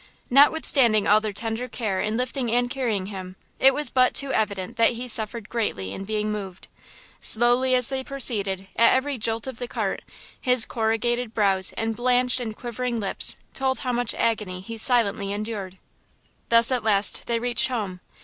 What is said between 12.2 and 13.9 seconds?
and quivering lips told